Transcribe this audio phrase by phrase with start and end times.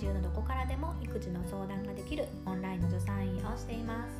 [0.00, 4.12] 中のどこからでも育児の相談ができるオンラインの助産院をしています。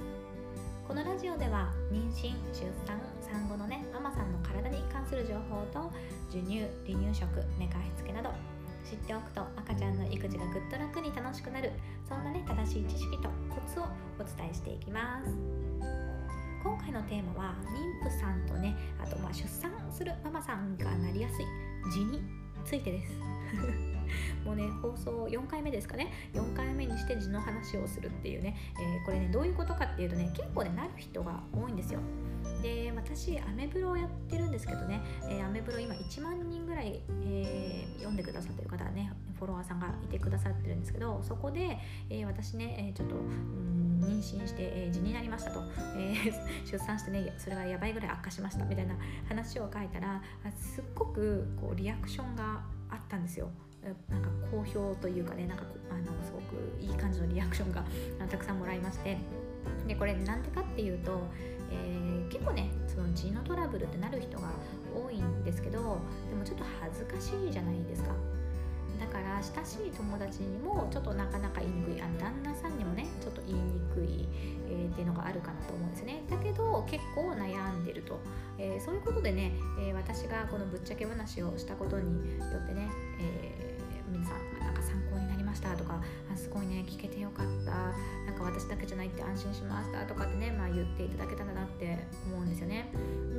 [0.86, 5.90] このラジオでは妊娠出産産後のねママさんの体に関する情報と
[6.26, 8.30] 授乳離乳食寝かしつけなど
[8.84, 11.70] 知っておくと赤ちゃんの育児がぐっと楽に楽しくなる
[12.08, 13.84] そんなね正しい知識とコツを
[14.18, 15.30] お伝えしていきます。
[16.62, 17.54] 今回のテーマは
[18.02, 21.46] 妊婦さんとねあとまあ出産するママさんがなりやすい
[21.96, 22.20] 痔に
[22.66, 23.89] ついてです。
[24.44, 26.12] もうね放送4回目ですかね。
[26.34, 32.00] 4回目にして痔の話をするっていうね、えー、これねどういうことかっていうとね結構ねなる人が多いんですよ。
[32.62, 41.78] で私アメブロをやってるんですけどね、えー、アメブロ今1万人ぐらい、えー、読んでくださってる方はねフォロワーさんがいてくださってるんですけどそこで、
[42.10, 45.62] えー、私ね、えちょっと、うん妊娠して、えー、痔になりましたと、
[45.96, 46.14] え、
[46.64, 48.96] 出産してねそれがやばいぐらい悪化しましたみたいな
[49.28, 50.22] 話を書いたら
[50.56, 53.50] すっごくこうリアクションがあったんですよ。
[53.82, 57.84] なんか好評というかねなんかあのすごくいい感じのリアクションが
[58.30, 59.16] たくさんもらいまして。
[59.86, 61.20] でこれなんでかっていうと、
[61.70, 64.48] えー、結構ねその地のトラブルってなる人が
[64.94, 66.00] 多いんですけど
[66.30, 68.10] でもちょっと恥ずかしいじゃないですか。
[68.98, 73.06] だから親しい友達にもちょっとなかなか言いにくいあの旦那さんにもね
[75.20, 76.22] があるかなと思うんですね。
[76.30, 78.18] だけど結構悩んでると、
[78.58, 82.88] えー、そういうことでね、えー、私がこのぶっちゃけ話をしたことによってね、
[83.20, 83.70] え
[84.10, 86.00] 皆さんなんか参考になりましたとか
[86.32, 87.72] あすごいね聞けてよかった
[88.26, 92.90] なんか私だけじゃないって安心しましたとかってね、まあ、言っていただけたらなって思うんですよね。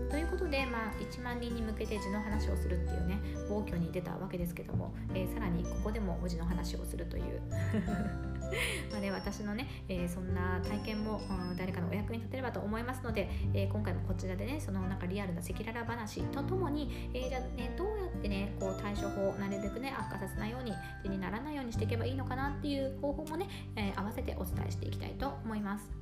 [0.09, 7.41] ということで、まあ、1万人に向けて字の話をするっていうね暴挙に出たわけですけども、えー、さらにここでも字の話をするという
[8.91, 26.01] まあね、私のね、えー、そんな体験も、うん、誰かのお役に立てればと思いますので、えー、今回もこちらでねそのなんかリアルな赤裸々話とともに、えー、じゃねどうやってねこう対処法をなるべくね悪化させないように手にならないようにしていけばいいのかなっていう方法もね、え合わせてお伝えしていきたいと思います。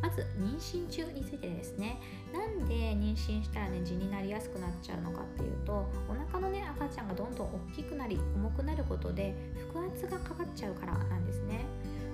[0.00, 2.00] まず妊娠中についてですね。
[2.32, 9.34] なんで妊娠したらね痔になりやすくなっちゃうのかっていうとお腹のね赤ちゃんがどんどん大きくなり重くなることで
[9.72, 11.64] 腹圧がかかっちゃうからなんですね。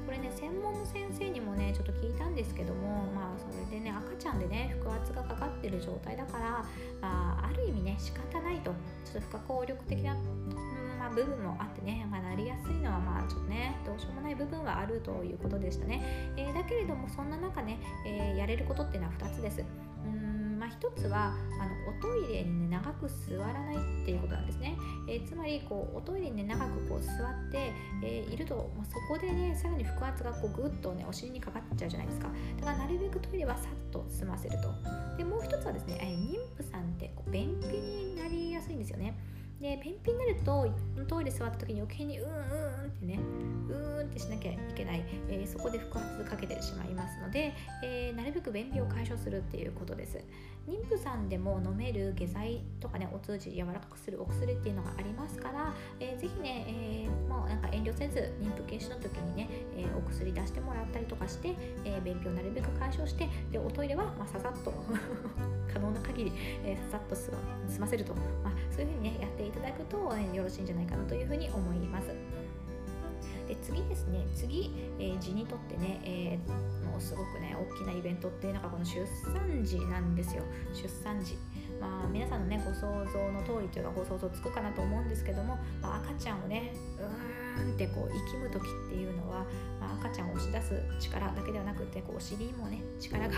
[0.07, 6.65] これね専門の先生にもねちょっと聞いたんですけどもまあそれでね赤ちゃんでね腹圧がかかってる状態だから、
[7.01, 8.73] まあ、ある意味ね仕方ないと。
[9.05, 10.17] ちょっと不可抗力的な
[11.01, 19.65] まあ、部分もあってね、まあ、なりやすいのはまあちょっとねどうしようもない部分はあるということでしたね、えー、だけれどもそんな中ね、えー、やれることっていうのは2つです。
[20.05, 24.77] うんまあ、1つはあのおトイレに、ね、長く座らないっていうことなんですね、
[25.09, 27.73] えー、つまりこうおトイレに、ね、長くこう座って、
[28.03, 32.29] えー、いると、まあ、そこでねさらに腹圧がこうぐっとねお尻にかかっちゃうじゃないですか。
[32.59, 34.69] だからなるべくトイレはさっと済ませると。
[35.17, 39.19] でもう1つはですね、え、妊婦さんってこう便秘になりやすいんですよね。
[39.61, 40.73] で便秘になると
[41.07, 42.41] トイレ座った時に余計にうんうんっ
[42.99, 43.19] てね
[43.69, 47.53] うーんってしなきゃいけない、えー、そこで腹圧かけてしまいますので、
[47.85, 50.19] えー、なるべく便秘を解消するっていうことです。
[50.69, 61.55] 妊婦さんでも飲める下剤とかねお通じ柔らかくするお薬っていうのがありますから、えー、ぜひね、えー、もうなんか遠慮せず妊婦検診の時にね、えー、お薬出してもらったりとかして、
[61.85, 64.73] えー、便秘をなるべく解消してでおトイレは、まあ、ささっと
[65.73, 66.33] 可能な限り、
[66.65, 67.33] えー、ささっと済
[67.81, 72.09] ませると、まあ、そういうふうにねやっていただくと、えー、よろしいんじゃないかなというふうに思います。
[73.47, 74.25] で次ですね。
[74.35, 80.45] 次、えー、痔にとってね、えー、もうすごくね大きなイベントっていうのがこの出産時なんですよ。
[80.73, 81.37] 出産時。
[81.81, 82.81] まあ皆さんのねご想
[83.13, 86.73] 像の通りというかご想像つくかなと思うんですけども、まあ、赤ちゃんをね
[87.57, 89.45] うーんってこう息む時っていうのは、
[89.81, 93.35] まあ、赤ちゃんを押し出す力だけではなくてこうお尻にもね力が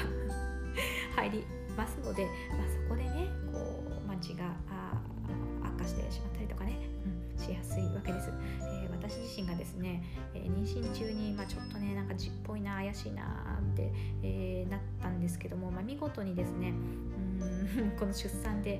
[1.16, 1.44] 入り
[1.76, 5.51] ますので、まあ、そこでねこう、まあ、痔が悪
[5.82, 6.78] 化してしまったりとかね、
[7.36, 8.30] うん、しやすいわけです。
[8.60, 10.02] えー、私自身がですね、
[10.34, 18.78] えー、妊娠中に、まあ、ちょっとねなんか痔っぽいな怪しいなって、えー、なったんですけども、まあ、見事にですねうん この出産で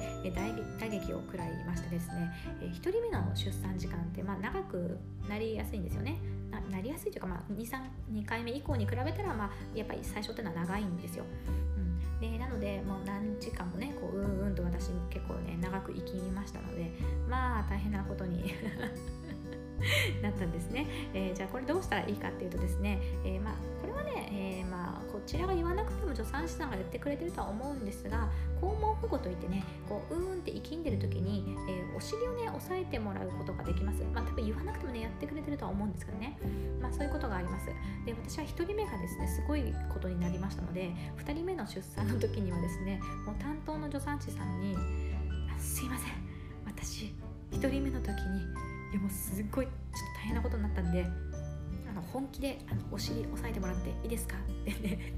[0.81, 4.99] 打撃を食らいましてですね、え1人目の出産時間って、まあ、長く
[5.29, 6.19] なりやすいんですよね。
[6.51, 7.81] ななりやすいというか、まあ、2, 3
[8.13, 11.25] 2回目以降に比べたら、まあ、やっぱり最初っていうのは長いんですよ。
[12.23, 16.93] でなのでもう何時間もねこううんうんと私結構ね長く生きましたので
[17.29, 18.55] まあ大変なことに
[20.23, 23.01] なったんですね、えー、じゃあこれどうしたらいいかっていうとですね、
[25.27, 28.29] ちらが言わなくても助産師さんが言ってくれてるとは思うんですが
[28.61, 36.39] 肛門保護といってねこううーんって生きんでる時に、えお尻をね押さえてもらうことができます、まあ、多分言わなくてもねやってくれてるとは思うんですけどね、
[36.81, 37.67] まあ、そういうことがあります。
[38.05, 40.93] で私は1人目がですねすごいことになりましたので
[41.25, 44.77] 2人目の出産の時にはですねもう担当の助産師さんに
[45.59, 46.13] 「すいません。
[46.67, 47.15] 私
[47.53, 48.41] 1人目の時に
[48.93, 51.07] いやもうすっごいちょっと大変なことになったんで
[52.03, 54.37] の本気であのお尻押さえてもらっていいですか？
[54.37, 55.13] ってね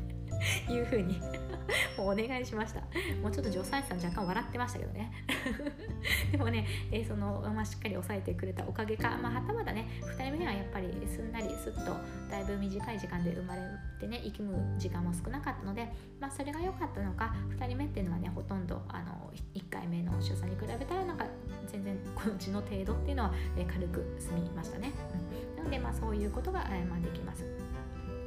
[0.68, 1.20] いう風に
[1.96, 2.80] もうお願いしました。
[3.22, 5.12] もうちょっと助産師さん若干笑ってましたけどね。
[6.32, 11.96] でもね、えー、その、まあ、しっかり抑えてくれたおかげか、まあ、はたまたね2人目はやっぱりすんなりすっと
[12.30, 13.62] だいぶ短い時間で生まれ
[14.00, 15.90] てね生きむ時間も少なかったので、
[16.20, 21.26] まあ、それが良かったのか2人目っていうのはねほとんどあの1回目の出産に比べたらなんか
[21.74, 24.92] 全然この血の程度っていうのは、えー、軽く済みましたね、
[25.50, 27.44] うん、なのでまあそういうことが、えーまあ、できます。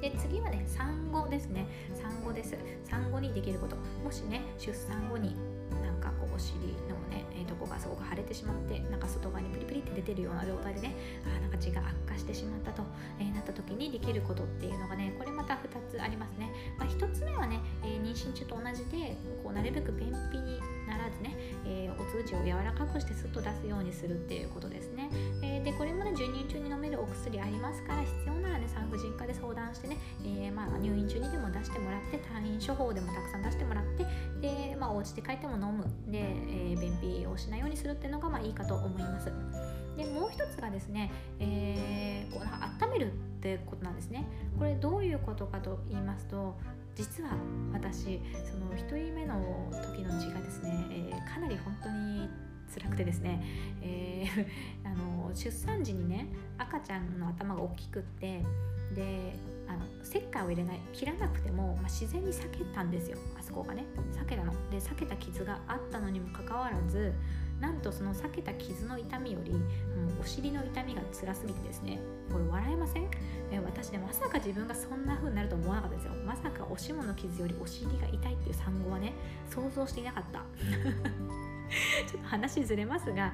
[0.02, 1.66] で次はね産後ですね。
[1.96, 2.56] 産後です。
[2.84, 3.76] 産後にできること。
[4.04, 5.36] もしね出産後に
[5.82, 10.96] なんかこうお尻のね、えー、とこがすごく腫れてしまってなんか外側にプリプリって出てるような状態でね
[11.26, 12.84] あなんか血が悪化してしまったと、
[13.20, 15.58] えー、なった時にできることっていうのがねこれまた2
[15.90, 21.36] つありますね、まあ、1つ目はね、えー、妊娠中と同じでこうなるべく便秘にならずね、
[21.66, 25.10] えー、お通じを柔らかくしてスッと出すようにするっていうことですね、
[25.44, 34.06] えー、でこれもね授乳中に飲めるお薬ありますから必要ならね産婦人科で相談してね、えー、まあ、入院中にでも出してもらって退院処方でもたくさん出してもらって
[34.42, 35.86] で、まあ、お家で帰っても飲む。
[36.08, 39.32] で、え便秘をしないようにするっていうのがまあいいかと思います。
[39.98, 44.26] でもう一つがですね、えー、こう温めるってことなんですね。
[44.58, 46.56] これどういうことかと言いますと
[46.98, 47.30] 実は
[47.72, 52.28] 私その1人目の時の血がですね、えー、かなり本当に
[52.74, 53.44] 辛くてですね、
[53.82, 54.46] えー、
[54.84, 56.28] あの出産時にね
[56.58, 58.44] 赤ちゃんの頭が大きくって
[58.96, 59.36] で
[59.68, 60.80] あの石灰を入れない。
[60.94, 63.18] 切らなくても、まあ、自然に裂けたんですよ。
[63.38, 63.84] あそこがね。
[64.14, 64.54] 裂けたの。
[64.70, 67.14] で裂けた傷があったのにもかかわらず
[67.60, 69.54] なんとその裂けた傷の痛みより
[70.22, 72.00] お尻の痛みが辛すぎてですね
[72.32, 73.10] これ笑えません？
[73.52, 76.14] え私ねまさか自分がそんな風になると思わなかったですよ。
[76.26, 79.14] まさかおしもの傷よりお尻が痛いっていう産後はね
[79.50, 80.44] 想像していなかった。
[82.08, 83.34] ちょっと話ずれますが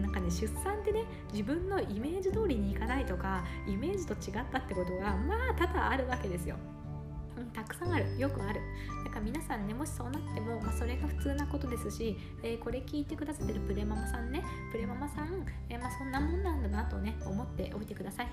[0.00, 6.56] なんかね出産ってね自分のイメージ通りにいかないとかイメージと違ったってことがまあ多々あるわけですよ。
[7.36, 8.18] うん、たくさんある。
[8.18, 8.60] よくある。
[9.04, 18.28] だから皆さんねもしそうなっても、まあ、それが普通なことですし、えー、これ聞いてくださってるプレママさんねプレママさん、えー、まあ、そんなもんなんだなとね思っておいてください。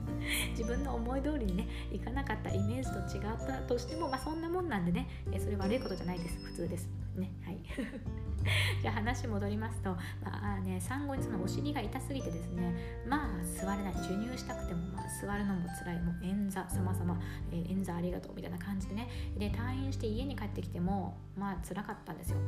[0.50, 6.38] 自分の思い通りにねいかなかったイメージと違ったとしても、まあ、そんなもんなんでね、えー、それ悪いことじゃないです。
[6.44, 7.03] 普通です。
[7.16, 7.58] ねはい
[8.82, 9.90] じゃあ話戻りますと、
[10.22, 17.20] まあね、産後にそのお尻が痛すぎてですねまあ座れない授乳したくても、まあ、座るのも辛いもう円座様々、
[17.52, 19.08] えー、円座ありがとうみたいな感じでね
[19.38, 22.38] で退院して家に帰ってきてもまあ辛かったんですよ。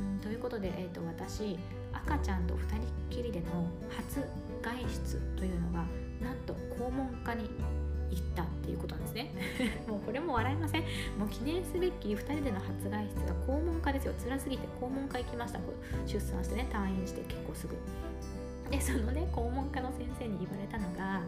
[0.00, 1.58] うんということで、えーと、と私
[1.92, 4.13] 赤ちゃんと2人きりでの初
[11.18, 14.14] もう記念すべき2人での初外出が肛門科ですよ。
[14.22, 15.60] 辛すぎて肛門科行きました。
[16.06, 17.74] 出産してね退院して結構すぐ。
[18.70, 21.20] でそのね肛門科の先生に言われたのが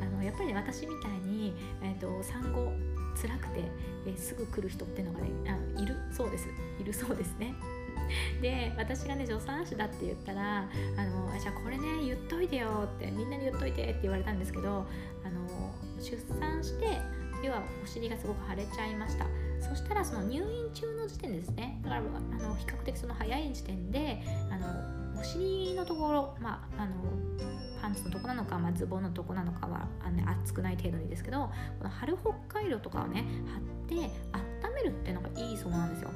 [0.00, 2.72] あのやっぱりね私みたいに、えーと、産後
[3.14, 3.62] 辛くて、
[4.06, 6.48] えー、すぐ来る人っていうのがねあいるそうです。
[6.80, 7.54] いるそうですね。
[8.40, 14.86] で私がね助産師だって言ったらあのじゃあこれね言っといてよってみんなに言っといてって言われたんですけど
[15.24, 16.98] あの出産して
[17.42, 19.26] 要はお尻がすごく腫れちゃいました。
[19.62, 24.20] そしたらその入院中の時点ですねだからあの比較的その早い時点で
[24.50, 26.94] あのお尻のところ、まあ、あの
[27.80, 33.94] パンツのとこなのか、まあ、ズボンのとこなのかはあの、ね、熱くない程度にですけどこの春北海道とかをね貼って
[34.66, 36.10] 温めるっていうのがいいそうなんですよ。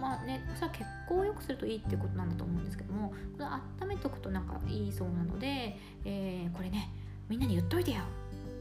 [0.00, 6.92] まあねそれは血行を良くするといいっていうことなんだと思うんですけどもこれ温めておくとなんかいいそうなので、えー、これね
[7.28, 8.02] みんなに言っといてよ。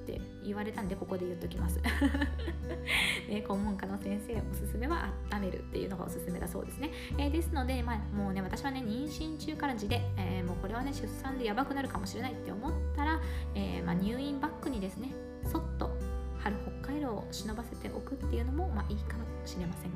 [0.08, 1.80] って言われたんでここで言っときます、
[3.28, 13.22] ね、肛門科の先生おすすめは温めるっていうのがおすすめだそうですね、えー、ですので、まあ、もうね私はね妊娠中から地で、えー、もうこれはね出産でやばくなるかもしれないって思ったら、
[13.54, 15.12] えー、まあ、入院バッグにですね
[15.44, 15.92] そっと
[16.40, 19.92] 春北海道を忍ばせておくっていうのも、まあ、いいかもしれません。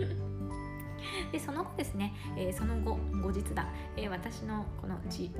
[1.32, 5.30] でその後ですね、えー、その後後日だ、えー、私のこの地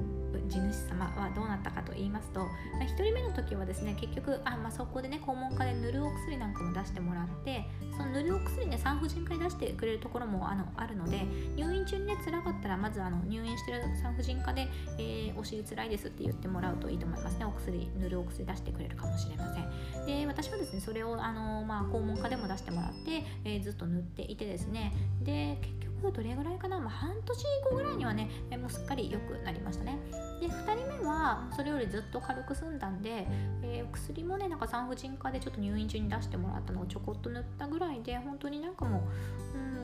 [0.48, 7.64] 主様はどうなったかと言いますと、まあ、1人目の時はですね結局あ、まあ、そこでね肛門科で塗るお薬なんかも出してもらって
[7.96, 11.26] その塗るお薬ね産婦人科に出してくれるところもあのあるので
[11.56, 17.44] 入院中にね辛かったらまずあの入院してる産婦人科で、えー、お尻辛いですって言ってもらうといいと思いますね。
[17.60, 20.06] 薬塗るお薬出してくれるかもしれません。
[20.06, 24.92] で私はですねそれをあの、まあ、肛門科でも出してもらって、えー、ずっと塗っていてですね。
[25.22, 29.98] で結局どれぐらいかな、まあ、半年後ぐらいにはね、えもうすっかり良くなりましたね。
[30.40, 33.26] で2人目はそれよりずっと軽く済んだんで、
[33.62, 39.80] えー、薬もねなんか産婦人科でちょっと入院中に出してもらったのをちょこっと塗ったぐらいで本当になんかもううん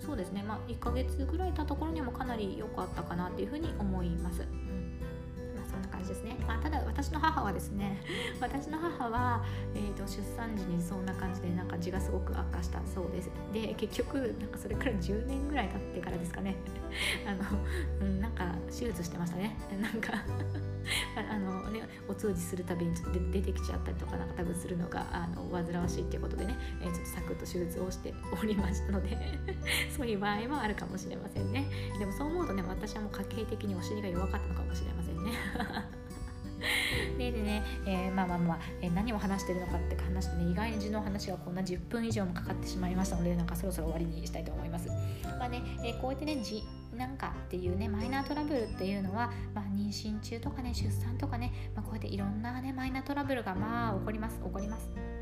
[0.00, 0.42] そうですね。
[0.42, 4.46] まあ1ヶ月ぐらいいたところにもかなり良かったかなっていうふうに思います、
[5.76, 8.00] うんな感じですね、まあ、ただ私の母はですね
[8.40, 13.30] 私の母は、えーと、出産時にそんな感じでなんか字がすごく悪化したそうです。
[13.52, 16.56] で結局なんかそれから10年ぐらい経ってからですかね。
[17.26, 17.60] あの、
[18.00, 19.56] うん、なんか手術してましたね。
[19.80, 20.12] なんか
[21.30, 29.16] あのねお通じするたびにちょっと出てきちゃったりとかなんか多分するのがあの煩わしいっていうことでね、えー、ちょっとサクッと手術をしておりましたので
[29.96, 31.66] そういう場合もあるかもしれませんね。
[31.98, 35.32] でもそう思うとね私はもう家計的にお尻が弱かったのかもしれませんね。
[37.18, 44.88] で でね、えー、まあまあまあ、えー、何を話してるのかって話してね意外に字の話がこんな10分以上もかかってしまいましたのでなんかそろそろ終わりにしたいと思います。
[45.38, 46.64] まあね、えー、こうやってね字
[46.96, 55.15] なんかっていうねマイナートラブルっていうのは、まあ、妊娠中とかね出産とかね、まあ、こうやっていろんなねマイナートラブルがまあ起こります起こります。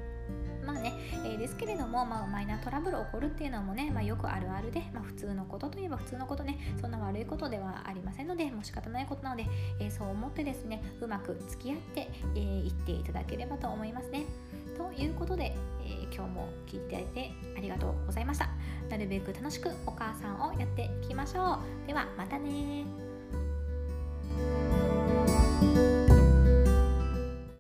[0.64, 0.94] まあね、
[1.24, 9.46] えー、ですけれども、まあ、マイナートラブル起こるっていうのもね、まあ、よくあるあるで、まあ、普通のことといえば普通のことねそんな悪いことではありませんのでもう仕方ないことなので、
[9.80, 14.24] えー、そう思ってですねうまく付き合って、えー、っていただければと思いますね。
[14.76, 18.48] ということで、えー、今日も聞いていただいてありがとうございました。
[18.90, 21.86] なるべく楽しくお母さんをやっていきましょう。
[21.86, 22.84] ではまたね